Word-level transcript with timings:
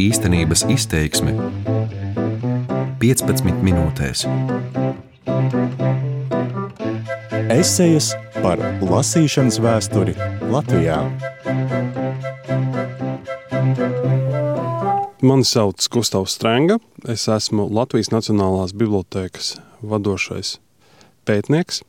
Īstenības 0.00 0.64
izteiksme 0.72 1.34
15 3.02 3.60
minūtēs. 3.66 4.24
Esejas 7.54 8.12
par 8.40 8.62
lasīšanas 8.82 9.60
vēsturi 9.62 10.16
Latvijā. 10.50 10.98
Mani 15.24 15.46
sauc 15.48 15.86
Gustavs 15.92 16.34
Strenga. 16.36 16.80
Es 17.08 17.28
esmu 17.28 17.68
Latvijas 17.72 18.10
Nacionālās 18.12 18.74
Bibliotēkas 18.76 19.54
vadošais 19.80 20.58
pētnieks. 21.28 21.82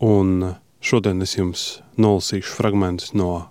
Un 0.00 0.54
šodien 0.84 1.20
es 1.24 1.36
jums 1.36 1.66
nolasīšu 2.00 2.56
fragmentus 2.56 3.12
no 3.16 3.48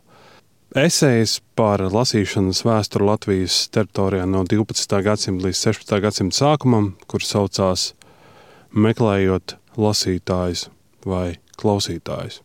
esejas 0.75 1.37
par 1.55 1.79
lasīšanas 1.79 2.59
vēsturi 2.67 3.05
Latvijas 3.07 3.57
teritorijā 3.71 4.25
no 4.27 4.43
12. 4.43 4.97
gadsimta 5.05 5.47
līdz 5.47 5.61
16. 5.70 5.99
gadsimta 6.03 6.35
sākumam, 6.41 6.89
kurš 7.07 7.29
saucās 7.31 7.85
Meklējot 8.75 9.55
lasītājus 9.80 10.66
vai 11.07 11.38
klausītājus. 11.55 12.41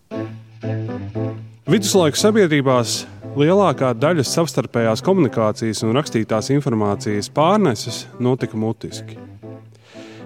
Viduslaiku 1.70 2.20
sabiedrībās 2.20 3.00
lielākā 3.38 3.90
daļa 3.98 4.22
savstarpējās 4.26 5.02
komunikācijas 5.06 5.82
un 5.86 5.96
rakstītās 5.98 6.52
informācijas 6.54 7.30
pārneses 7.34 8.04
notika 8.22 8.58
mutiski. 8.58 9.18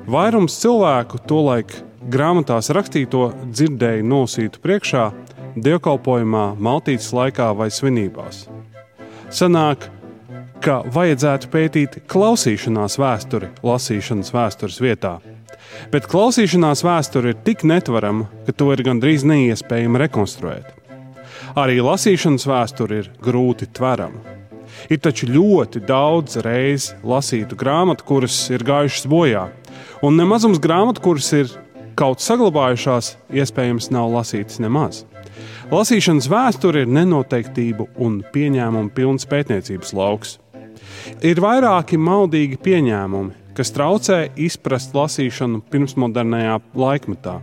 Vairums 0.05 0.59
cilvēku 0.61 1.23
tolaik 1.25 1.73
grāmatās 2.13 2.69
rakstīto 2.77 3.31
dzirdēja 3.49 4.05
nosītu 4.05 4.61
priekšā, 4.61 5.07
dievkalpojumā, 5.57 6.55
maltītes 6.59 7.13
laikā 7.15 7.51
vai 7.57 7.71
svinībās. 7.73 8.47
Sanāk, 9.35 9.89
ka 10.65 10.81
vajadzētu 10.95 11.51
pētīt 11.53 11.97
klausīšanās 12.11 12.99
vēsturi 13.01 13.51
lasīšanas 13.67 14.33
vēstures 14.35 14.81
vietā. 14.83 15.19
Bet 15.93 16.07
klausīšanās 16.11 16.85
vēsture 16.87 17.35
ir 17.35 17.41
tik 17.47 17.65
netvarama, 17.67 18.29
ka 18.47 18.55
to 18.57 18.71
ir 18.75 18.85
gandrīz 18.87 19.27
neiespējami 19.29 20.01
rekonstruēt. 20.05 20.71
Arī 21.59 21.81
lasīšanas 21.85 22.47
vēsture 22.49 23.03
ir 23.03 23.11
grūti 23.23 23.69
tverama. 23.75 24.23
Ir 24.91 24.99
taču 25.01 25.29
ļoti 25.31 25.85
daudz 25.87 26.39
reizi 26.43 26.97
lasītu 27.07 27.57
grāmatu, 27.59 28.07
kuras 28.09 28.37
ir 28.51 28.65
gājušas 28.67 29.07
bojā, 29.11 29.45
un 30.05 30.19
nemazums 30.19 30.61
grāmatu, 30.63 31.05
kuras 31.05 31.31
ir 31.37 31.53
kaut 31.99 32.23
saglabājušās, 32.25 33.15
iespējams, 33.35 33.91
nav 33.95 34.11
lasītas 34.13 34.61
nemaz. 34.63 35.05
Lasīšanas 35.73 36.29
vēsture 36.31 36.85
ir 36.85 36.91
nenoteiktību 36.93 37.89
un 38.05 38.21
pieņēmumu 38.35 38.93
pilns 38.95 39.27
pētniecības 39.31 39.95
lauks. 39.97 40.39
Ir 41.25 41.41
vairāki 41.41 41.99
maldīgi 42.01 42.59
pieņēmumi, 42.65 43.33
kas 43.57 43.73
traucē 43.75 44.19
izprast 44.41 44.95
lasīšanu 44.97 45.63
pirmsmodernajā 45.71 46.59
laikmetā. 46.79 47.39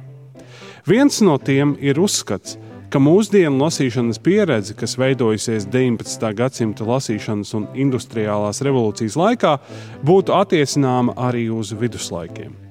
Viens 0.87 1.21
no 1.25 1.37
tiem 1.37 1.75
ir 1.79 1.99
uzskats, 2.01 2.57
ka 2.91 2.99
mūsdienu 2.99 3.61
lasīšanas 3.61 4.19
pieredze, 4.23 4.75
kas 4.75 4.97
veidojusies 4.99 5.69
19. 5.71 6.33
gadsimta 6.35 6.87
lasīšanas 6.87 7.53
un 7.57 7.69
industriālās 7.79 8.63
revolūcijas 8.65 9.15
laikā, 9.21 9.55
būtu 10.03 10.35
attiecināma 10.35 11.15
arī 11.29 11.47
uz 11.53 11.71
viduslaikiem. 11.77 12.70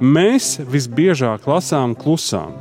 Mēs 0.00 0.54
visbiežāk 0.64 1.44
lasām 1.44 1.92
klusām, 1.92 2.54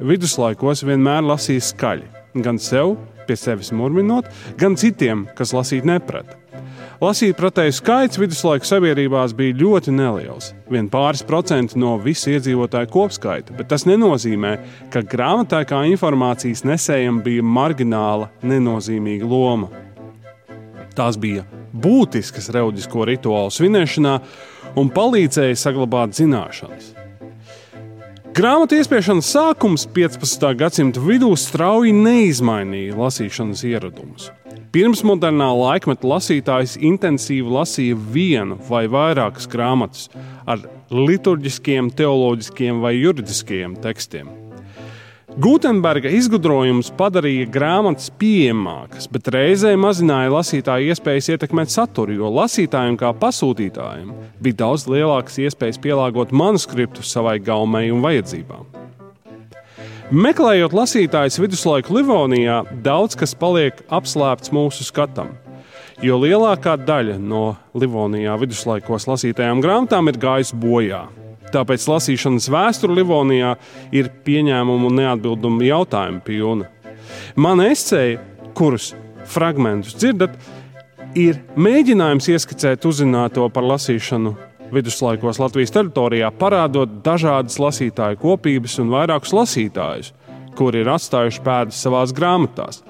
viduslaikos 0.00 0.80
vienmēr 0.88 1.26
lasīja 1.28 1.60
skaļi, 1.66 2.06
gan 2.40 2.56
sev, 2.56 2.94
pie 3.28 3.36
sevis 3.36 3.68
murminot, 3.76 4.30
gan 4.56 4.78
citiem, 4.80 5.26
kas 5.36 5.52
lasīt 5.52 5.84
neprata. 5.84 6.38
Lasīt 7.04 7.36
pretēju 7.36 7.76
skaits 7.76 8.16
viduslaiku 8.16 8.64
sabiedrībās 8.64 9.36
bija 9.36 9.58
ļoti 9.60 9.92
neliels, 9.92 10.54
vien 10.72 10.88
pāris 10.88 11.20
procenti 11.20 11.76
no 11.76 11.98
visu 12.00 12.32
iedzīvotāju 12.32 12.88
kopskaita, 12.96 13.58
bet 13.60 13.68
tas 13.68 13.84
nenozīmē, 13.84 14.56
ka 14.88 15.04
grāmatā 15.04 15.66
kā 15.68 15.84
informācijas 15.92 16.64
nesējam 16.64 17.20
bija 17.20 17.44
margināla, 17.44 18.32
nenozīmīga 18.40 19.28
loma. 19.28 19.68
Tās 20.96 21.20
bija 21.20 21.44
būtiskas 21.72 22.50
reliģisko 22.54 23.06
rituālu 23.12 23.52
svinēšanā 23.54 24.16
un 24.80 24.90
palīdzēja 24.94 25.58
saglabāt 25.58 26.16
zināšanas. 26.18 26.96
Grāmatu 28.30 28.76
iespiešanas 28.78 29.26
sākums 29.34 29.88
15. 29.90 30.44
gadsimta 30.54 31.02
vidū 31.02 31.32
strauji 31.34 31.90
neizmainīja 31.96 32.94
lasīšanas 32.94 33.64
ieradumus. 33.66 34.28
Pirmsmodernā 34.70 35.48
laikmeta 35.58 36.06
lasītājs 36.06 36.76
intensīvi 36.78 37.50
lasīja 37.50 37.96
vienu 38.14 38.54
vai 38.68 38.84
vairākas 38.86 39.50
grāmatas 39.50 40.06
ar 40.46 40.62
liturģiskiem, 40.94 41.90
teoloģiskiem 41.98 42.78
vai 42.84 42.94
juridiskiem 43.00 43.74
tekstiem. 43.82 44.30
Gutenberga 45.38 46.10
izgudrojums 46.10 46.88
padarīja 46.98 47.46
grāmatas 47.54 48.08
pieejamākas, 48.18 49.06
bet 49.14 49.28
reizē 49.30 49.76
mazināja 49.78 50.32
lasītāju 50.34 50.90
iespējas 50.90 51.28
ietekmēt 51.36 51.70
saturu, 51.70 52.16
jo 52.18 52.30
lasītājiem 52.34 52.96
kā 52.98 53.12
pasūtītājiem 53.14 54.10
bija 54.42 54.58
daudz 54.64 54.88
lielākas 54.90 55.38
iespējas 55.44 55.78
pielāgot 55.84 56.34
manuskriptu 56.34 57.06
savai 57.06 57.36
gaumei 57.38 57.92
un 57.94 58.02
vajadzībām. 58.02 58.66
Meklējot 60.10 60.74
lasītājus 60.74 61.38
viduslaiku 61.38 61.94
Livonijā, 62.00 62.64
daudz 62.82 63.14
kas 63.14 63.36
paliek 63.38 63.78
apslēpts 63.86 64.50
mūsu 64.50 64.82
skatam, 64.88 65.36
jo 66.02 66.18
lielākā 66.18 66.74
daļa 66.82 67.20
no 67.22 67.54
Livonijā 67.78 68.34
viduslaikos 68.42 69.06
lasītajām 69.06 69.62
grāmatām 69.62 70.10
ir 70.10 70.18
gājusi 70.18 70.58
bojā. 70.58 71.04
Tāpēc 71.50 71.86
lasīšanas 71.90 72.48
vēsture 72.52 72.94
Livonijā 73.00 73.54
ir 73.96 74.10
pieņēmumu 74.26 74.90
un 74.90 75.00
neatbildumu 75.02 75.66
jautājumu 75.66 76.22
pilna. 76.26 76.68
Mana 77.34 77.70
esceja, 77.72 78.20
kurus 78.54 78.92
fragmentus 79.30 79.96
dzirdat, 79.98 80.36
ir 81.18 81.40
mēģinājums 81.58 82.30
ieskicēt 82.34 82.86
uzzināto 82.86 83.48
par 83.50 83.66
lasīšanu 83.66 84.36
viduslaikos 84.70 85.40
Latvijas 85.42 85.74
teritorijā, 85.74 86.30
parādot 86.38 87.00
dažādas 87.04 87.58
lasītāju 87.58 88.20
kopības 88.22 88.78
un 88.82 88.92
vairākus 88.94 89.34
lasītājus, 89.34 90.12
kuri 90.58 90.84
ir 90.84 90.92
atstājuši 90.94 91.42
pēdas 91.46 91.82
savās 91.82 92.14
grāmatās. 92.14 92.84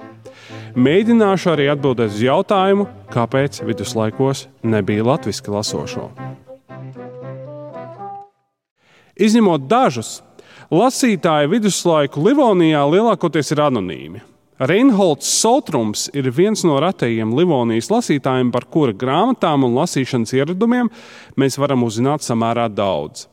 Mēģināšu 0.71 1.51
arī 1.51 1.67
atbildēt 1.73 2.13
uz 2.13 2.21
jautājumu, 2.23 2.87
kāpēc 3.11 3.63
viduslaikos 3.67 4.45
nebija 4.63 5.07
latviešu 5.09 5.57
lasošo. 5.57 6.11
Izņemot 9.21 9.67
dažus, 9.69 10.21
lasītāji 10.73 11.51
viduslaiku 11.51 12.23
Livonijā 12.25 12.81
lielākoties 12.89 13.53
ir 13.53 13.59
anonīmi. 13.67 14.21
Reinholds 14.61 15.29
Soltrums 15.41 16.07
ir 16.17 16.29
viens 16.33 16.63
no 16.65 16.79
retajiem 16.81 17.35
Livonijas 17.37 17.91
lasītājiem, 17.93 18.49
par 18.53 18.65
kura 18.73 18.95
grāmatām 18.97 19.67
un 19.67 19.77
lasīšanas 19.77 20.33
ieradumiem 20.37 20.89
mēs 21.37 21.59
varam 21.61 21.85
uzzināt 21.85 22.25
samērā 22.25 22.65
daudz. 22.73 23.27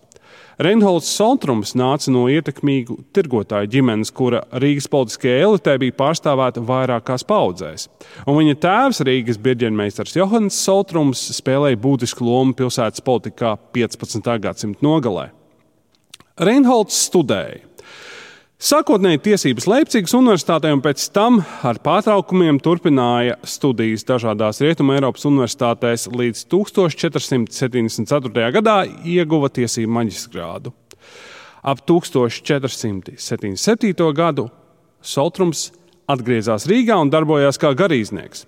Reinholds 0.61 1.09
Soltrums 1.15 1.73
nāca 1.79 2.13
no 2.13 2.27
ietekmīgu 2.29 2.99
tirgotāju 3.17 3.71
ģimenes, 3.77 4.13
kura 4.13 4.43
Rīgas 4.61 4.91
politiskajā 4.93 5.41
elitē 5.47 5.79
bija 5.81 5.97
pārstāvēta 6.01 6.65
vairākās 6.69 7.25
paudzēs. 7.29 7.89
Un 8.27 8.43
viņa 8.43 8.59
tēvs, 8.67 9.05
Rīgas 9.09 9.41
birģenmeistars 9.41 10.19
Johans 10.19 10.61
Soltrums, 10.69 11.25
spēlēja 11.39 11.81
būtisku 11.81 12.29
lomu 12.29 12.59
pilsētas 12.59 13.05
politikā 13.09 13.57
15. 13.73 14.33
gadsimta 14.43 14.85
nogalē. 14.85 15.31
Reinholds 16.39 16.95
studēja. 17.09 17.67
Sākotnēji 18.63 19.19
tiesības 19.23 19.67
Leipzigas 19.71 20.15
universitātē 20.19 20.73
un 20.75 20.81
pēc 20.83 20.99
tam 21.15 21.39
ar 21.67 21.79
pārtraukumiem 21.83 22.59
turpināja 22.63 23.37
studijas 23.47 24.05
dažādās 24.07 24.61
Rietumē 24.63 24.95
Eiropas 24.99 25.25
universitātēs 25.31 26.03
līdz 26.11 26.39
1474. 26.51 28.53
gadā 28.55 28.77
ieguva 29.07 29.49
tiesību 29.51 29.93
maģistrātu. 29.97 30.73
Ap 31.63 31.79
1477. 31.87 34.13
gadu 34.15 34.51
Soltrums 35.03 35.73
atgriezās 36.11 36.67
Rīgā 36.71 36.97
un 37.03 37.11
darbojās 37.15 37.59
kā 37.59 37.75
garīdznieks. 37.79 38.47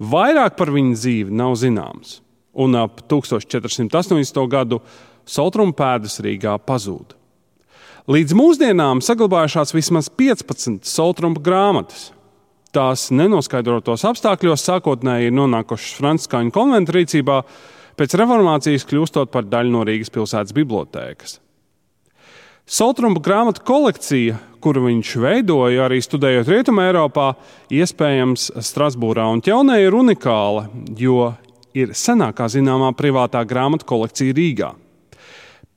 Vairāk 0.00 0.56
par 0.56 0.70
viņa 0.72 0.94
dzīvi 0.96 1.30
nav 1.40 1.52
zināms, 1.60 2.20
un 2.52 2.74
ap 2.80 3.00
1480. 3.08 4.48
gadu 4.48 4.80
Soltruma 5.28 5.72
pēdas 5.76 6.20
Rīgā 6.24 6.56
pazūda. 6.64 7.17
Līdz 8.08 8.32
mūsdienām 8.32 9.02
saglabājušās 9.04 9.74
vismaz 9.76 10.06
15 10.16 10.86
soltrumpa 10.88 11.42
grāmatas. 11.44 12.06
Tās 12.72 13.10
nenoskaidrotos 13.12 14.00
apstākļos 14.08 14.64
sākotnēji 14.64 15.28
ir 15.28 15.34
nonākušas 15.36 15.98
Franciskāņu 15.98 16.54
konventu 16.56 16.94
rīcībā, 16.96 17.36
pēc 18.00 18.16
reformācijas 18.16 18.88
kļūstot 18.88 19.28
par 19.34 19.44
daļu 19.52 19.74
no 19.74 19.84
Rīgas 19.84 20.14
pilsētas 20.14 20.56
bibliotēkas. 20.56 21.36
Soltrumpa 22.64 23.20
grāmatu 23.28 23.66
kolekcija, 23.68 24.40
kuru 24.64 24.86
viņš 24.88 25.12
veidoja 25.20 25.84
arī 25.84 26.00
studējot 26.00 26.48
Rietumē, 26.48 26.88
Eiropā, 26.88 27.34
iespējams 27.68 28.54
Strasbūrā 28.72 29.28
un 29.36 29.44
Ķelnē, 29.44 29.82
ir 29.84 30.00
unikāla, 30.00 30.70
jo 30.96 31.34
ir 31.76 31.92
senākā 31.92 32.48
zināmā 32.56 32.94
privātā 32.96 33.44
grāmatu 33.44 33.84
kolekcija 33.92 34.40
Rīgā. 34.40 34.72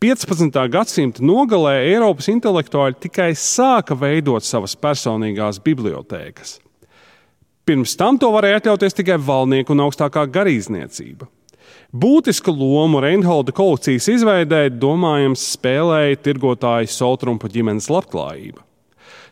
15. 0.01 0.55
gadsimta 0.73 1.21
nogalē 1.21 1.75
Eiropas 1.91 2.25
intelektuāļi 2.31 2.95
tikai 3.03 3.27
sāka 3.37 3.93
veidot 3.93 4.41
savas 4.41 4.73
personīgās 4.73 5.59
bibliotēkas. 5.61 6.55
Pirms 7.69 7.93
tam 7.99 8.17
to 8.17 8.31
varēja 8.33 8.63
atļauties 8.63 8.97
tikai 8.97 9.19
valnieku 9.21 9.75
un 9.75 9.83
augstākā 9.85 10.23
garīdzniecība. 10.33 11.29
Būtisku 11.93 12.49
lomu 12.49 13.03
Reinholda 13.05 13.53
kolekcijas 13.53 14.09
izveidē, 14.15 14.63
domājams, 14.73 15.45
spēlēja 15.53 16.17
tirgotāja 16.25 16.89
Soltrumpa 16.89 17.53
ģimenes 17.53 17.91
labklājība. 17.93 18.65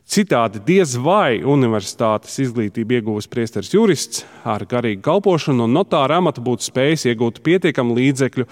Citādi 0.09 0.57
diez 0.65 0.95
vai 0.97 1.37
universitātes 1.45 2.39
izglītību 2.41 2.95
ieguvis 2.97 3.27
priesteris 3.29 3.69
jurists 3.75 4.23
ar 4.41 4.63
garīgu 4.65 5.03
kalpošanu 5.05 5.67
un 5.67 5.75
notāra 5.77 6.17
amatu 6.17 6.41
būtu 6.41 6.65
spējis 6.65 7.05
iegūt 7.11 7.37
pietiekamu 7.45 7.93
līdzekļu, 7.99 8.47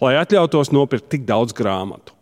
lai 0.00 0.14
atļautos 0.22 0.72
nopirkt 0.72 1.10
tik 1.12 1.28
daudz 1.28 1.52
grāmatu. 1.52 2.16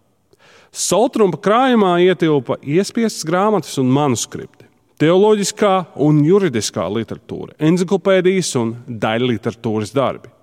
Soltrumpa 0.75 1.39
krājumā 1.39 1.93
ietilpa 2.03 2.59
iespiestas 2.67 3.23
grāmatas 3.31 3.79
un 3.79 3.95
manuskripti, 3.95 4.67
teoloģiskā 4.99 5.73
un 6.03 6.25
juridiskā 6.27 6.91
literatūra, 6.91 7.55
encyklopēdijas 7.63 8.55
un 8.59 8.77
daļa 8.91 9.35
literatūras 9.37 9.95
darbi. 9.95 10.35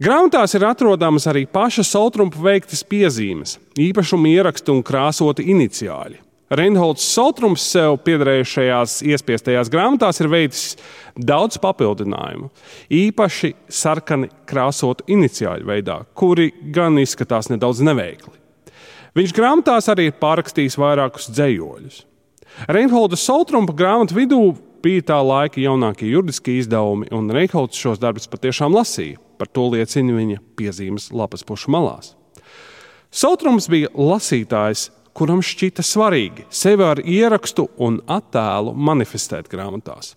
Grāmatās 0.00 0.56
ir 0.56 0.64
atrodamas 0.64 1.28
arī 1.28 1.44
paša 1.44 1.84
Soltrumpa 1.92 2.40
veiktas 2.40 2.80
piezīmes, 2.88 3.58
īpašuma 3.76 4.32
ieraksti 4.32 4.72
un 4.72 4.80
krāsoti 4.80 5.52
iniciāļi. 5.52 6.23
Reinholds 6.52 7.06
Soltrums 7.08 7.62
sev 7.72 7.96
piederējušajās 8.04 8.98
iespiestajās 9.08 9.70
grāmatās 9.72 10.20
ir 10.20 10.28
veicis 10.28 10.74
daudz 11.16 11.56
papildinājumu, 11.62 12.50
īpaši 12.92 13.54
sarkani 13.72 14.28
krāsotu 14.48 15.06
iniciāļu 15.14 15.64
veidā, 15.70 16.02
kuri 16.12 16.50
gan 16.74 17.00
izskatās 17.00 17.48
nedaudz 17.48 17.80
neveikli. 17.86 18.34
Viņš 19.16 19.32
grāmatās 19.32 19.88
arī 19.88 20.10
ir 20.10 20.18
pārrakstījis 20.20 20.76
vairākus 20.80 21.30
dzējoļus. 21.32 22.02
Reinholda 22.68 23.16
Soltrumpa 23.18 23.72
grāmatu 23.78 24.18
vidū 24.18 24.40
bija 24.84 25.06
tā 25.14 25.20
laika 25.24 25.62
jaunākie 25.62 26.10
juridiskie 26.10 26.58
izdevumi, 26.60 27.08
un 27.14 27.30
Reinholds 27.32 27.78
šos 27.80 28.02
darbus 28.02 28.28
patiešām 28.28 28.74
lasīja. 28.74 29.16
Par 29.40 29.48
to 29.48 29.64
liecina 29.72 30.12
viņa 30.14 30.42
piezīmes 30.58 31.08
lapas 31.14 31.42
pušu 31.46 31.72
malās. 31.72 32.12
Soltrums 33.14 33.66
bija 33.70 33.88
lasītājs 33.94 34.90
kuram 35.14 35.42
šķita 35.44 35.84
svarīgi 35.86 36.48
sevi 36.50 36.84
ar 36.86 37.00
ierakstu 37.00 37.68
un 37.82 38.00
attēlu 38.10 38.74
manifestēt 38.74 39.50
grāmatās. 39.52 40.14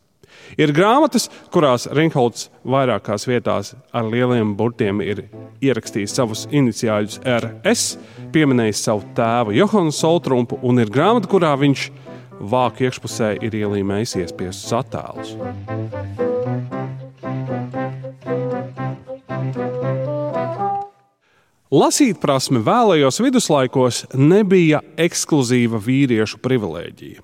Ir 0.57 0.71
grāmatas, 0.75 1.27
kurās 1.51 1.87
Reinholds 1.91 2.47
vairākās 2.67 3.27
vietās 3.27 3.73
ar 3.95 4.07
lieliem 4.07 4.53
burtiem 4.57 5.01
ir 5.03 5.25
ierakstījis 5.65 6.15
savus 6.19 6.45
iniciāļus 6.53 7.19
RS, 7.25 7.87
pieminējis 8.35 8.85
savu 8.87 9.05
tēvu 9.17 9.57
Johanu 9.57 9.93
Soltrumpu, 9.95 10.61
un 10.61 10.83
ir 10.83 10.93
grāmata, 10.93 11.29
kurā 11.31 11.55
viņš 11.59 11.89
vāku 12.53 12.87
iekšpusē 12.87 13.35
ir 13.41 13.59
ielīmējis 13.65 14.17
iespiestus 14.23 14.73
attēlus. 14.77 15.37
Lasīt 21.67 22.21
prasme 22.23 22.61
vēlējos 22.63 23.17
viduslaikos 23.19 24.05
nebija 24.15 24.79
ekskluzīva 25.03 25.81
vīriešu 25.83 26.39
privilēģija. 26.39 27.19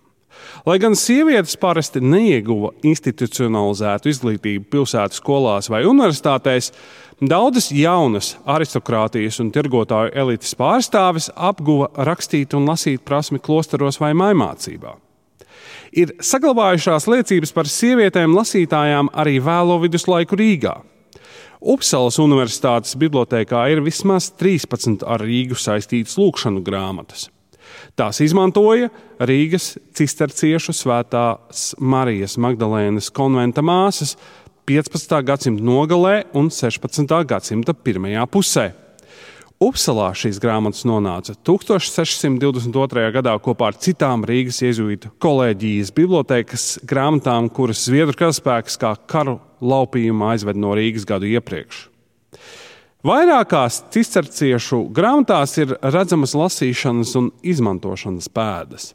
Lai 0.68 0.76
gan 0.84 0.98
sievietes 1.00 1.56
parasti 1.60 2.02
neieguva 2.04 2.74
institucionalizētu 2.84 4.12
izglītību 4.12 4.68
pilsētas 4.68 5.22
skolās 5.22 5.72
vai 5.72 5.86
universitātēs, 5.88 6.74
daudzas 7.24 7.70
jaunas 7.72 8.34
aristokrātijas 8.44 9.40
un 9.40 9.56
tirgotāju 9.56 10.12
elites 10.12 10.52
pārstāvis 10.60 11.30
apguva 11.36 11.88
rakstīt 12.04 12.52
un 12.60 12.68
lasīt 12.68 13.08
prasmi 13.08 13.40
klosteros 13.40 14.02
vai 14.04 14.12
maimācībā. 14.12 14.98
Ir 15.96 16.18
saglabājušās 16.20 17.08
liecības 17.08 17.56
par 17.56 17.72
sievietēm 17.72 18.36
lasītājām 18.36 19.14
arī 19.16 19.40
vēlo 19.40 19.80
viduslaiku 19.86 20.36
Rīgā. 20.36 20.82
Upsalas 21.64 22.18
Universitātes 22.20 22.98
bibliotekā 23.00 23.62
ir 23.72 23.80
vismaz 23.86 24.28
13 24.36 25.06
ar 25.08 25.22
Rīgu 25.24 25.56
saistītas 25.56 26.18
lūkšanu 26.20 26.60
grāmatas. 26.66 27.30
Tās 27.96 28.20
izmantoja 28.26 28.90
Rīgas 29.24 29.78
cisterciešu 29.96 30.76
svētās 30.76 31.70
Marijas 31.80 32.36
Magdalēnas 32.36 33.08
konventa 33.16 33.64
māsas 33.64 34.18
15. 34.68 35.16
gadsimta 35.24 35.64
nogalē 35.64 36.18
un 36.36 36.52
16. 36.52 37.16
gadsimta 37.32 37.72
pirmajā 37.72 38.28
pusē. 38.28 38.68
Upsalā 39.62 40.10
šīs 40.18 40.40
grāmatas 40.42 40.82
nonāca 40.88 41.36
1622. 41.46 43.04
gadā 43.14 43.34
kopā 43.44 43.70
ar 43.70 43.78
citām 43.78 44.26
Rīgas 44.26 44.60
iezuītu 44.66 45.12
kolēģijas 45.24 45.92
bibliotekas 45.94 46.66
grāmatām, 46.90 47.52
kuras 47.54 47.86
Zviedru 47.86 48.18
karaspēks 48.18 48.80
kā 48.82 48.96
karu 49.08 49.38
laupījumā 49.62 50.34
aizved 50.34 50.60
no 50.60 50.74
Rīgas 50.76 51.06
gadu 51.08 51.30
iepriekš. 51.30 51.86
Vairākās 53.04 53.82
cisterciešu 53.94 54.86
grāmatās 54.96 55.58
ir 55.62 55.78
redzamas 55.84 56.34
lasīšanas 56.40 57.14
un 57.20 57.32
izmantošanas 57.44 58.30
pēdas. 58.34 58.94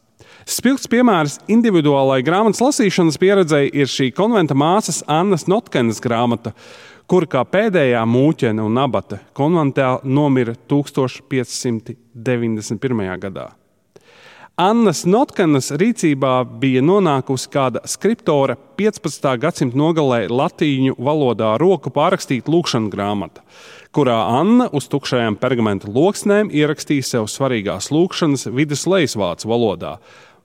Spilgts 0.48 0.88
piemērs 0.88 1.38
individuālai 1.50 2.22
grāmatas 2.24 2.62
lasīšanas 2.64 3.18
pieredzei 3.20 3.70
ir 3.72 3.86
šī 3.90 4.12
konventa 4.16 4.54
māsas 4.56 5.02
Annas 5.04 5.46
Notkenes 5.50 6.00
grāmata, 6.04 6.52
kura 7.08 7.26
kā 7.28 7.44
pēdējā 7.44 8.04
mūķene 8.08 8.62
un 8.64 8.78
abate 8.80 9.18
konventā 9.36 10.00
nomira 10.04 10.54
1591. 10.70 13.18
gadā. 13.24 13.57
Annas 14.58 15.04
Notkenas 15.06 15.68
rīcībā 15.78 16.40
bija 16.58 16.80
nonākusi 16.82 17.46
kāda 17.52 17.78
skriptora 17.86 18.56
15. 18.80 19.28
gadsimta 19.38 19.78
nogalē 19.78 20.24
latīņu 20.26 20.96
valodā 20.98 21.52
roku 21.62 21.92
pārrakstīta 21.94 22.50
lūkšanas 22.50 22.90
grāmata, 22.90 23.44
kurā 23.94 24.16
Anna 24.40 24.66
uz 24.74 24.90
tukšajām 24.90 25.38
pergamentu 25.38 25.92
loksnēm 25.94 26.50
ierakstīja 26.50 27.06
sev 27.06 27.30
svarīgās 27.30 27.92
lūkšanas 27.94 28.48
vidus 28.50 28.82
lejasvācu 28.90 29.46
valodā 29.46 29.94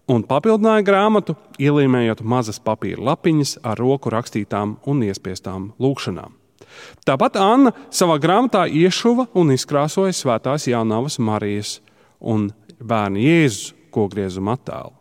un 0.06 0.22
papildināja 0.30 0.86
grāmatu, 0.86 1.34
ielīmējot 1.58 2.22
mazas 2.22 2.62
papīra 2.62 3.02
lapiņas 3.10 3.64
ar 3.66 3.82
roku 3.82 4.14
rakstītām 4.14 4.78
un 4.86 5.06
iespiestām 5.10 5.72
lūkšanām. 5.82 6.38
Tāpat 7.02 7.42
Anna 7.42 7.74
savā 7.90 8.22
grāmatā 8.22 8.68
iešuva 8.70 9.32
un 9.34 9.58
izkrāsoja 9.58 10.14
svētās 10.14 10.70
Jānavas 10.70 11.18
Marijas 11.18 11.80
un 12.22 12.52
bērnu 12.78 13.32
Jēzus 13.32 13.72
kokgriezuma 13.94 14.58
attēlu. 14.58 14.94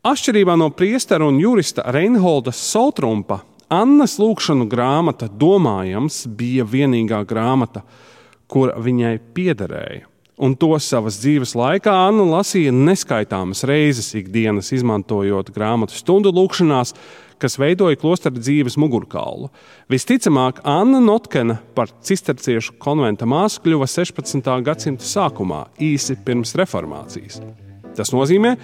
Atšķirībā 0.00 0.54
no 0.56 0.70
priestera 0.72 1.26
un 1.28 1.40
jurista 1.42 1.84
Reinholda 1.92 2.54
Soltrumpa, 2.56 3.42
Annas 3.70 4.16
lūkšanu 4.18 4.64
grāmata, 4.70 5.28
domājams, 5.28 6.24
bija 6.26 6.64
vienīgā 6.66 7.20
grāmata, 7.28 7.84
kur 8.50 8.72
viņai 8.80 9.18
piederēja. 9.36 10.08
Un 10.40 10.54
to 10.56 10.72
savas 10.80 11.20
dzīves 11.20 11.52
laikā 11.52 11.92
Anna 12.08 12.24
lasīja 12.24 12.72
neskaitāmas 12.72 13.60
reizes 13.68 14.08
ikdienas, 14.16 14.72
izmantojot 14.72 15.52
grāmatu 15.52 15.92
stundu 16.00 16.32
lūkšanās, 16.32 16.94
kas 17.40 17.60
veidoja 17.60 18.00
klostra 18.00 18.32
dzīves 18.32 18.80
mugurkaulu. 18.80 19.52
Visticamāk, 19.92 20.64
Anna 20.64 20.98
Notkena 21.04 21.60
par 21.76 21.92
cisterciešu 21.92 22.80
konventa 22.80 23.28
māsu 23.28 23.60
kļuva 23.66 23.88
16. 23.88 24.54
gadsimta 24.64 25.04
sākumā, 25.04 25.66
īsi 25.76 26.16
pirms 26.24 26.56
reformācijas. 26.56 27.42
Tas 27.96 28.12
nozīmē, 28.14 28.54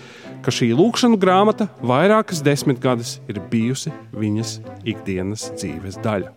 ka 0.45 0.52
šī 0.54 0.71
lūkšana 0.76 1.18
grāmata 1.21 1.68
vairākas 1.85 2.42
desmitgades 2.47 3.16
ir 3.30 3.40
bijusi 3.50 3.92
viņas 4.16 4.59
ikdienas 4.87 5.50
dzīves 5.56 5.99
daļa. 6.04 6.30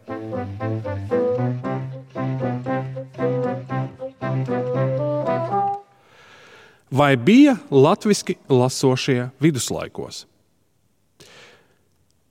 Vai 6.90 7.14
bija 7.18 7.54
latviešu 7.70 8.34
lasošie 8.50 9.30
viduslaikos? 9.40 10.26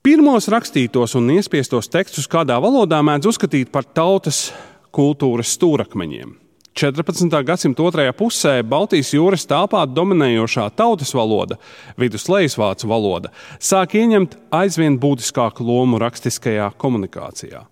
Pirmos 0.03 0.47
rakstītos 0.51 1.15
un 1.19 1.31
iespiestos 1.33 1.89
tekstus 1.91 2.27
kādā 2.31 2.55
valodā 2.61 2.99
mēdz 3.03 3.31
uzskatīt 3.31 3.71
par 3.71 3.87
tautas 3.87 4.49
kultūras 4.95 5.55
stūrakmeņiem. 5.57 6.48
14. 6.77 7.33
gadsimta 7.43 7.83
otrajā 7.83 8.13
pusē 8.15 8.59
Baltijas 8.63 9.09
jūras 9.13 9.47
telpā 9.49 9.81
dominējošā 9.89 10.69
tautas 10.77 11.11
valoda, 11.17 11.57
viduslejasvācu 11.99 12.87
valoda, 12.87 13.33
sāk 13.59 13.97
ieņemt 13.99 14.37
aizvien 14.55 14.99
būtiskāku 15.01 15.65
lomu 15.65 15.99
rakstiskajā 15.99 16.69
komunikācijā. 16.79 17.65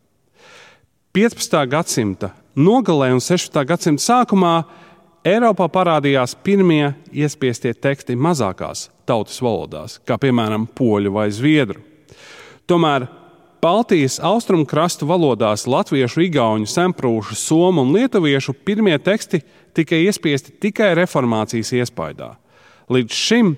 15. 1.15 1.61
gadsimta 1.69 2.33
nogalē 2.57 3.13
un 3.15 3.23
16. 3.23 3.63
gadsimta 3.69 4.03
sākumā 4.03 4.57
Eiropā 5.27 5.65
parādījās 5.67 6.37
pirmie 6.39 6.93
iespiestie 7.11 7.73
teksti 7.73 8.15
mazākās 8.15 8.85
tautas 9.07 9.41
valodās, 9.43 9.97
kā 10.07 10.15
piemēram 10.21 10.67
poļu 10.77 11.11
vai 11.11 11.25
zviedru. 11.35 11.81
Tomēr 12.67 13.07
Baltijas 13.61 14.19
austrumkrastu 14.21 15.07
valodās 15.09 15.63
latviešu, 15.65 16.21
igauņu, 16.27 16.67
semprūšu, 16.69 17.35
somu 17.37 17.81
un 17.81 17.95
lietuviešu 17.95 18.53
pirmie 18.67 18.97
teksti 19.01 19.41
tika 19.73 19.97
iespiesti 19.97 20.53
tikai 20.61 20.91
reformācijas 20.99 21.73
iespaidā. 21.79 22.35
Līdz 22.93 23.17
šim 23.17 23.55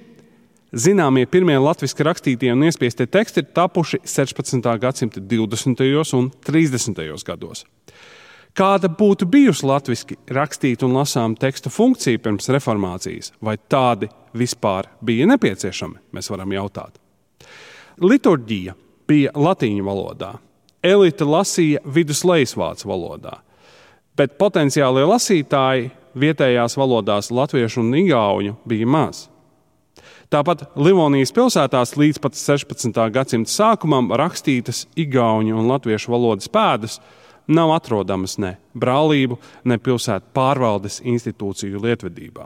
zināmie 0.72 1.25
pirmie 1.27 1.60
latviešu 1.60 2.08
rakstītie 2.08 2.53
un 2.56 2.63
iespiestie 2.70 3.10
teksti 3.12 3.44
ir 3.44 3.51
tapuši 3.60 4.00
16. 4.08 4.72
gadsimta 4.79 5.20
20. 5.20 5.86
un 6.15 6.32
30. 6.48 7.06
gados. 7.27 7.65
Kāda 8.56 8.88
būtu 8.89 9.27
bijusi 9.29 9.68
latviešu 9.68 10.15
rakstīta 10.32 10.88
un 10.88 10.96
lasām 10.96 11.36
teksta 11.38 11.70
funkcija 11.70 12.24
pirms 12.24 12.48
reformācijas, 12.50 13.34
vai 13.44 13.60
tādi 13.60 14.08
vispār 14.34 14.88
bija 15.03 15.27
nepieciešami, 15.29 16.08
mēs 16.15 16.32
varam 16.32 16.56
jautāt. 16.56 16.96
Liturģija 18.00 18.74
bija 19.10 19.34
latīņu 19.36 19.86
valodā. 19.86 20.36
Elite 20.86 21.25
lasīja 21.28 21.82
viduslejsvācu 21.84 22.88
valodā, 22.88 23.39
bet 24.16 24.38
potenciālie 24.39 25.04
lasītāji 25.10 25.89
vietējās 26.20 26.78
valodās, 26.80 27.32
latviešu 27.34 27.84
un 27.84 27.98
igauņu, 28.00 28.56
bija 28.70 28.88
maz. 28.88 29.25
Tāpat 30.30 30.68
Livonijas 30.78 31.34
pilsētās 31.34 31.96
līdz 31.98 32.20
pat 32.22 32.38
16. 32.38 33.00
gadsimta 33.12 33.50
sākumam 33.50 34.12
rakstītas 34.13 34.86
igauņu 35.00 35.58
un 35.58 35.68
latviešu 35.72 36.13
valodas 36.13 36.51
pēdas 36.54 37.00
nav 37.50 37.74
atrodamas 37.74 38.38
ne 38.38 38.54
brālību, 38.78 39.39
ne 39.66 39.80
pilsētu 39.82 40.30
pārvaldes 40.38 41.01
institūciju 41.01 41.82
lietvedībā. 41.82 42.46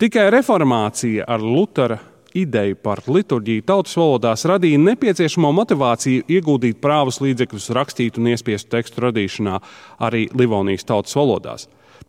Tikai 0.00 0.24
reformācija 0.32 1.28
ar 1.28 1.44
Lutera 1.44 2.00
ideju 2.34 2.76
par 2.82 3.02
liturģiju 3.06 3.64
tautas 3.66 3.94
valodās 3.98 4.44
radīja 4.48 4.80
nepieciešamo 4.82 5.52
motivāciju 5.54 6.26
ieguldīt 6.30 6.80
prāvus 6.82 7.20
līdzekļus 7.22 7.70
rakstītu 7.78 8.22
un 8.22 8.32
iespiestu 8.34 8.74
tekstu 8.74 9.06
radīšanā 9.06 9.60
arī 10.02 10.26
Livonijas 10.34 10.86
tautas 10.88 11.14
valodās. 11.16 11.68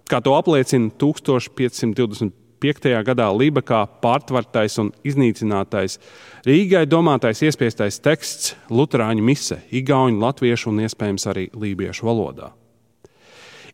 Kā 0.10 0.22
to 0.22 0.36
apliecina 0.38 0.92
1525. 1.02 2.92
gadā 3.08 3.30
Lībekā 3.34 3.86
pārtvertais 4.02 4.78
un 4.82 4.92
iznīcinātais 5.06 6.00
Rīgai 6.46 6.86
domātais 6.90 7.42
iespiestais 7.46 8.02
teksts 8.02 8.54
Lutāņu 8.70 9.26
mise, 9.26 9.62
Igaunu, 9.72 10.22
Latviešu 10.26 10.70
un 10.74 10.84
iespējams 10.86 11.30
arī 11.32 11.48
Lībiešu 11.54 12.06
valodā. 12.06 12.52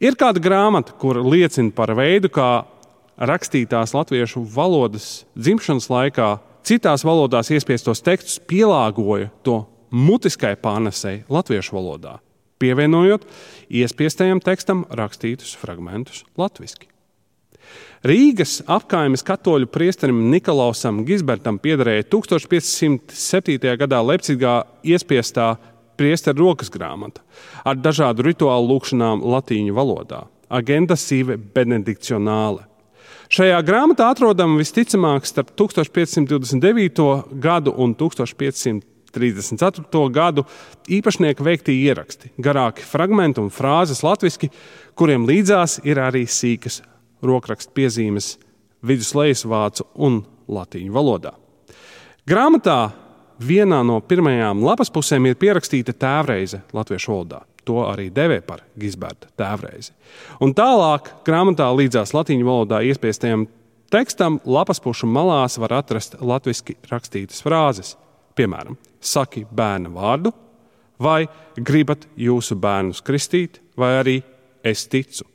Ir 0.02 0.16
kāda 0.18 0.42
grāmata, 0.42 0.96
kur 0.98 1.20
liecina 1.22 1.70
par 1.76 1.92
veidu, 1.94 2.32
kā 2.34 2.64
rakstītās 3.18 3.96
latviešu 3.96 4.44
valodas 4.56 5.26
dzimšanas 5.38 5.90
laikā 5.92 6.30
citās 6.68 7.06
valodās 7.08 7.52
iespiestos 7.52 8.04
tekstus 8.06 8.40
pielāgoja 8.48 9.32
to 9.44 9.64
mutiskai 9.92 10.56
pārnesēji 10.62 11.26
latviešu 11.30 11.76
valodā, 11.76 12.20
pievienojot 12.62 13.26
iespiestajam 13.70 14.42
tekstam 14.44 14.86
rakstītus 14.90 15.56
fragmentus 15.60 16.24
latviešu. 16.40 16.88
Rīgas 18.02 18.64
apgājumas 18.66 19.22
katoļu 19.22 19.68
priesterim 19.70 20.24
Nikolausam 20.32 21.04
Gisbertam 21.06 21.60
piederēja 21.62 22.08
1507. 22.10 23.76
gadā 23.78 24.00
Leipzigā 24.02 24.56
iespiestā 24.82 25.52
priesteru 26.02 26.48
rokas 26.48 26.74
grāmata 26.74 27.22
ar 27.62 27.78
dažādu 27.78 28.26
rituālu 28.26 28.74
lūkšanām 28.74 29.22
latīņu 29.22 29.78
valodā- 29.78 30.26
Agenda 30.60 30.98
Sive 30.98 31.38
Benedikcionāle. 31.38 32.71
Šajā 33.32 33.62
grāmatā 33.64 34.10
atrodama 34.12 34.58
visticamāk 34.60 35.24
starp 35.24 35.54
1529. 35.56 37.32
gadu 37.40 37.72
un 37.80 37.96
1534. 37.96 40.02
gadu 40.12 40.44
īpašnieka 40.92 41.40
veiktie 41.48 41.72
ieraksti, 41.80 42.36
garāki 42.36 42.84
fragmenti 42.84 43.40
un 43.40 43.48
frāzes 43.48 44.04
latviešu, 44.04 44.52
kuriem 45.00 45.24
līdzās 45.30 45.80
ir 45.88 45.96
arī 46.04 46.28
sīkas 46.28 46.84
rokrakstu 47.24 47.72
piezīmes 47.80 48.36
viduslejas 48.84 49.48
vācu 49.48 49.88
un 49.96 50.28
latīņu 50.52 50.92
valodā. 50.92 51.32
Grāmatā 52.28 52.92
vienā 53.40 53.80
no 53.88 54.04
pirmajām 54.04 54.60
lapas 54.60 54.92
pusēm 54.92 55.32
ir 55.32 55.40
pierakstīta 55.40 55.96
tēvreize 55.96 56.68
latviešu 56.76 57.16
valodā. 57.16 57.48
To 57.70 57.84
arī 57.86 58.10
devē 58.14 58.40
par 58.42 58.64
Gisberta 58.80 59.30
tēvreizi. 59.38 59.94
Un 60.42 60.56
tālāk, 60.58 61.12
grāmatā 61.28 61.68
līdzās 61.78 62.16
latīņu 62.18 62.48
valodā 62.48 62.82
iespiestajam 62.90 63.46
tekstam, 63.94 64.40
lapas 64.46 64.82
pušu 64.82 65.10
malās 65.10 65.60
var 65.62 65.78
atrast 65.82 66.18
latviešu 66.22 66.78
rakstītas 66.90 67.44
frāzes. 67.46 67.96
Piemēram, 68.38 68.78
saki 69.04 69.44
bērna 69.52 69.92
vārdu, 69.94 70.32
vai 71.02 71.26
gribat 71.58 72.08
jūsu 72.18 72.56
bērnus 72.62 73.04
kristīt, 73.06 73.60
vai 73.78 73.98
arī 74.00 74.18
es 74.64 74.88
ticu. 74.90 75.28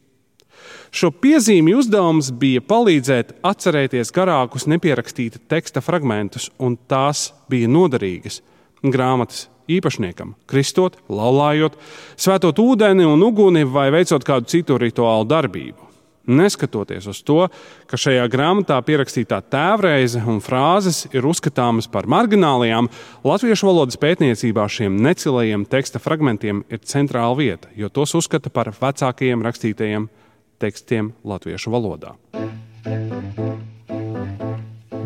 Šo 0.96 1.10
piezīmju 1.12 1.82
uzdevums 1.82 2.30
bija 2.40 2.62
palīdzēt 2.64 3.36
atcerēties 3.46 4.12
garākus 4.16 4.64
nepierakstīta 4.70 5.42
teksta 5.50 5.82
fragmentus, 5.84 6.48
un 6.58 6.78
tās 6.88 7.28
bija 7.52 7.68
noderīgas 7.68 8.40
grāmatas 8.82 9.46
īpašniekam, 9.70 10.34
kristot, 10.50 10.98
laulājot, 11.08 11.76
svētot 12.18 12.60
ūdeni 12.62 13.06
un 13.08 13.24
uguni 13.26 13.64
vai 13.64 13.88
veicot 13.94 14.24
kādu 14.26 14.50
citu 14.50 14.78
rituālu 14.80 15.28
darbību. 15.28 15.86
Neskatoties 16.26 17.06
uz 17.06 17.20
to, 17.22 17.44
ka 17.86 17.98
šajā 18.00 18.24
grāmatā 18.30 18.80
pierakstītā 18.82 19.38
tēvreize 19.46 20.24
un 20.26 20.40
frāzes 20.42 21.04
ir 21.14 21.26
uzskatāmas 21.28 21.86
par 21.86 22.10
marginālajām, 22.10 22.90
latviešu 23.22 23.70
valodas 23.70 24.00
pētniecībā 24.02 24.66
šiem 24.66 24.98
necilajiem 25.06 25.68
teksta 25.70 26.02
fragmentiem 26.02 26.64
ir 26.66 26.82
centrāla 26.82 27.38
vieta, 27.38 27.70
jo 27.78 27.90
tos 27.94 28.18
uzskata 28.18 28.50
par 28.50 28.74
vecākajiem 28.74 29.46
rakstītajiem 29.46 30.10
tekstiem 30.58 31.14
latviešu 31.22 31.70
valodā. 31.70 32.16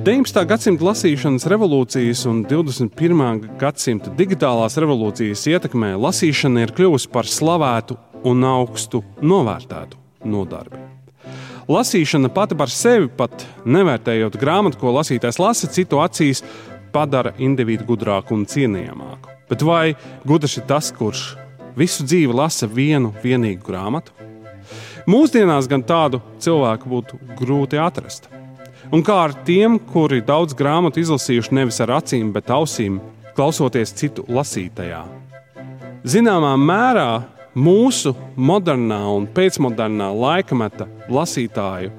19. 0.00 0.46
gadsimta 0.48 0.84
lasīšanas 0.86 1.44
revolūcijas 1.52 2.22
un 2.30 2.38
21. 2.48 3.34
gadsimta 3.60 4.08
digitālās 4.16 4.78
revolūcijas 4.80 5.42
ietekmē 5.50 5.90
lasīšana 6.00 6.62
ir 6.64 6.72
kļuvusi 6.78 7.10
par 7.12 7.28
slavētu 7.28 7.98
un 8.30 8.46
augstu 8.48 9.02
novērtētu 9.20 10.00
nodarbi. 10.32 10.80
Lasīšana 11.68 12.32
pati 12.32 12.56
par 12.56 12.72
sevi, 12.72 13.10
pat 13.12 13.44
nevērtējot 13.68 14.40
grāmatu, 14.40 14.80
ko 14.80 14.94
lasītājs 14.96 15.42
lasa, 15.42 15.68
citu 15.68 16.00
acīs 16.00 16.40
padara 16.96 17.34
individu 17.36 17.84
gudrāku 17.92 18.38
un 18.38 18.48
cienījamāku. 18.48 19.36
Bet 19.52 19.68
vai 19.68 19.84
gudrs 20.24 20.56
ir 20.56 20.68
tas, 20.70 20.94
kurš 20.96 21.34
visu 21.76 22.08
dzīvi 22.08 22.40
lasa 22.40 22.72
vienu 22.72 23.12
vienīgu 23.20 23.68
grāmatu? 23.68 24.16
Mūsdienās 25.04 25.68
gan 25.68 25.84
tādu 25.84 26.24
cilvēku 26.40 26.88
būtu 26.88 27.24
grūti 27.36 27.76
atrast 27.76 28.32
un 28.92 29.02
kā 29.06 29.16
ar 29.26 29.34
tiem, 29.46 29.78
kuri 29.92 30.20
daudz 30.26 30.56
grāmatu 30.58 31.00
izlasījuši 31.02 31.56
nevis 31.56 31.80
ar 31.84 31.96
acīm, 32.00 32.32
bet 32.34 32.50
ausīm, 32.52 33.00
klausoties 33.36 33.94
citu 33.96 34.24
lasītajā. 34.28 35.02
Zināmā 36.04 36.54
mērā 36.58 37.10
mūsu 37.54 38.14
modernā 38.36 39.02
un 39.14 39.26
pēcmodernā 39.34 40.10
laikmeta 40.14 40.88
lasītāju 41.10 41.92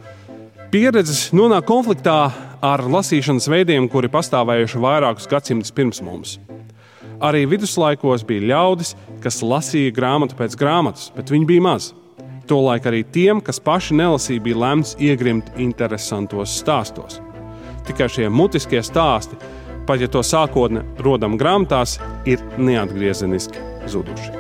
pieredzes 0.72 1.30
nonāk 1.36 1.68
konfliktā 1.68 2.32
ar 2.64 2.84
lasīšanas 2.88 3.50
veidiem, 3.52 3.90
kuri 3.92 4.10
pastāvējuši 4.12 4.82
vairākus 4.82 5.28
gadsimtus 5.32 5.74
pirms 5.76 6.02
mums. 6.06 6.38
Arī 7.22 7.44
viduslaikos 7.46 8.24
bija 8.26 8.48
ļaudis, 8.54 8.96
kas 9.22 9.42
lasīja 9.46 9.94
grāmatu 9.94 10.38
pēc 10.40 10.56
grāmatas, 10.58 11.12
bet 11.14 11.30
viņi 11.34 11.50
bija 11.50 11.66
mazi. 11.68 12.01
Tolaik 12.48 12.88
arī 12.90 13.04
tiem, 13.08 13.42
kas 13.44 13.62
paši 13.64 13.96
nelasīja, 14.00 14.44
bija 14.44 14.60
lemts 14.64 14.96
iegrimt 15.00 15.52
interesantos 15.62 16.58
stāstos. 16.62 17.22
Tikai 17.88 18.10
šie 18.12 18.30
mutiskie 18.30 18.82
stāsti, 18.86 19.40
pat 19.88 20.02
ja 20.02 20.10
to 20.12 20.24
sākotnē 20.26 20.84
rodam 21.02 21.38
grāmatās, 21.40 21.98
ir 22.26 22.44
neatgriezeniski 22.58 23.62
zuduši. 23.90 24.38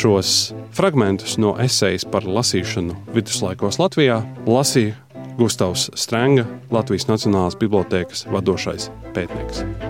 Šos 0.00 0.54
fragmentus 0.72 1.34
no 1.36 1.56
esejas 1.60 2.06
par 2.08 2.24
lasīšanu 2.24 2.96
viduslaikos 3.12 3.76
Latvijā 3.82 4.22
lasīja 4.48 4.96
Gustavs 5.36 5.90
Strenga, 5.98 6.46
Latvijas 6.72 7.08
Nacionālās 7.10 7.58
Bibliotēkas 7.60 8.26
vadošais 8.32 8.88
pētnieks. 9.16 9.89